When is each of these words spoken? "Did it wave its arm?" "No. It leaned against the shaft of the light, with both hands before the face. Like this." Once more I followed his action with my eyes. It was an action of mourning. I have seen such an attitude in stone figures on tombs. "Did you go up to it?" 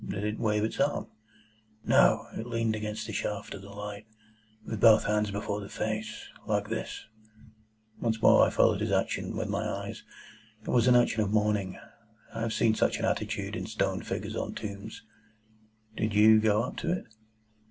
"Did 0.03 0.23
it 0.23 0.39
wave 0.39 0.63
its 0.63 0.79
arm?" 0.79 1.05
"No. 1.85 2.25
It 2.35 2.47
leaned 2.47 2.75
against 2.75 3.05
the 3.05 3.13
shaft 3.13 3.53
of 3.53 3.61
the 3.61 3.69
light, 3.69 4.07
with 4.65 4.81
both 4.81 5.03
hands 5.03 5.29
before 5.29 5.61
the 5.61 5.69
face. 5.69 6.27
Like 6.47 6.69
this." 6.69 7.05
Once 7.99 8.19
more 8.19 8.43
I 8.43 8.49
followed 8.49 8.81
his 8.81 8.91
action 8.91 9.37
with 9.37 9.47
my 9.47 9.63
eyes. 9.63 10.01
It 10.63 10.69
was 10.69 10.87
an 10.87 10.95
action 10.95 11.21
of 11.21 11.29
mourning. 11.29 11.77
I 12.33 12.41
have 12.41 12.51
seen 12.53 12.73
such 12.73 12.97
an 12.97 13.05
attitude 13.05 13.55
in 13.55 13.67
stone 13.67 14.01
figures 14.01 14.35
on 14.35 14.55
tombs. 14.55 15.03
"Did 15.95 16.15
you 16.15 16.39
go 16.39 16.63
up 16.63 16.77
to 16.77 16.91
it?" 16.91 17.05